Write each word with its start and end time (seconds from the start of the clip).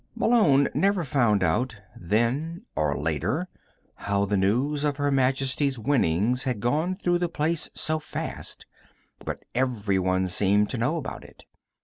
Malone 0.15 0.67
never 0.73 1.03
found 1.03 1.43
out, 1.43 1.75
then 1.95 2.63
or 2.75 2.97
later, 2.97 3.47
how 3.97 4.25
the 4.25 4.35
news 4.35 4.83
of 4.83 4.97
Her 4.97 5.11
Majesty's 5.11 5.77
winnings 5.77 6.41
had 6.45 6.59
gone 6.59 6.95
through 6.95 7.19
the 7.19 7.29
place 7.29 7.69
so 7.75 7.99
fast, 7.99 8.65
but 9.23 9.43
everyone 9.53 10.25
seemed 10.25 10.71
to 10.71 10.79
know 10.79 10.97
about 10.97 11.23
it. 11.23 11.45